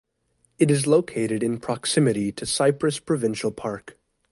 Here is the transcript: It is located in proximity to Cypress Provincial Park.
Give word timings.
It 0.57 0.71
is 0.71 0.87
located 0.87 1.43
in 1.43 1.59
proximity 1.59 2.31
to 2.31 2.45
Cypress 2.47 2.97
Provincial 2.97 3.51
Park. 3.51 3.99